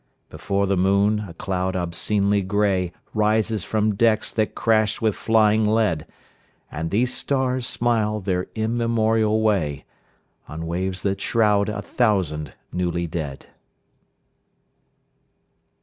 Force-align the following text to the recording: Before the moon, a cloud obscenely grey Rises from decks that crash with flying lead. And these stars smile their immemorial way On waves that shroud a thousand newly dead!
Before 0.31 0.65
the 0.65 0.75
moon, 0.75 1.25
a 1.29 1.33
cloud 1.35 1.75
obscenely 1.75 2.41
grey 2.41 2.91
Rises 3.13 3.63
from 3.63 3.93
decks 3.93 4.31
that 4.31 4.55
crash 4.55 4.99
with 4.99 5.15
flying 5.15 5.63
lead. 5.63 6.07
And 6.71 6.89
these 6.89 7.13
stars 7.13 7.67
smile 7.67 8.19
their 8.19 8.47
immemorial 8.55 9.43
way 9.43 9.85
On 10.47 10.65
waves 10.65 11.03
that 11.03 11.21
shroud 11.21 11.69
a 11.69 11.83
thousand 11.83 12.53
newly 12.73 13.05
dead! 13.05 13.45